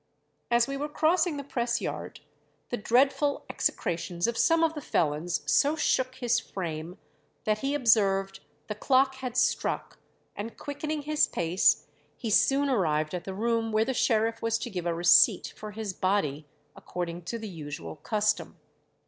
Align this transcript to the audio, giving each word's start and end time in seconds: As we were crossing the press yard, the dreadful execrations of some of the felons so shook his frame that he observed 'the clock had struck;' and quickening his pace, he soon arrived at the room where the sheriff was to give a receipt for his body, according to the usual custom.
As 0.49 0.67
we 0.67 0.77
were 0.77 0.89
crossing 0.89 1.37
the 1.37 1.43
press 1.43 1.79
yard, 1.79 2.21
the 2.69 2.75
dreadful 2.77 3.45
execrations 3.51 4.25
of 4.25 4.35
some 4.35 4.63
of 4.63 4.73
the 4.73 4.81
felons 4.81 5.43
so 5.45 5.75
shook 5.75 6.15
his 6.15 6.39
frame 6.39 6.97
that 7.43 7.59
he 7.59 7.75
observed 7.75 8.39
'the 8.65 8.73
clock 8.73 9.13
had 9.17 9.37
struck;' 9.37 9.99
and 10.35 10.57
quickening 10.57 11.03
his 11.03 11.27
pace, 11.27 11.85
he 12.17 12.31
soon 12.31 12.67
arrived 12.67 13.13
at 13.13 13.25
the 13.25 13.35
room 13.35 13.71
where 13.71 13.85
the 13.85 13.93
sheriff 13.93 14.41
was 14.41 14.57
to 14.57 14.71
give 14.71 14.87
a 14.87 14.93
receipt 14.95 15.53
for 15.55 15.69
his 15.69 15.93
body, 15.93 16.47
according 16.75 17.21
to 17.25 17.37
the 17.37 17.47
usual 17.47 17.95
custom. 17.97 18.57